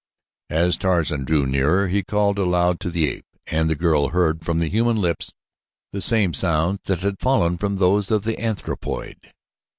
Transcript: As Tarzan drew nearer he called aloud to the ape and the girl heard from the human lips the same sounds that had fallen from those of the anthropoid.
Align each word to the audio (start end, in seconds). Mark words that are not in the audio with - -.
As 0.49 0.77
Tarzan 0.77 1.25
drew 1.25 1.45
nearer 1.45 1.87
he 1.87 2.01
called 2.01 2.39
aloud 2.39 2.79
to 2.79 2.89
the 2.89 3.07
ape 3.07 3.25
and 3.45 3.69
the 3.69 3.75
girl 3.75 4.07
heard 4.07 4.43
from 4.43 4.57
the 4.57 4.67
human 4.67 4.97
lips 4.99 5.31
the 5.93 6.01
same 6.01 6.33
sounds 6.33 6.79
that 6.85 7.01
had 7.01 7.19
fallen 7.19 7.55
from 7.59 7.75
those 7.75 8.09
of 8.09 8.23
the 8.23 8.39
anthropoid. 8.41 9.31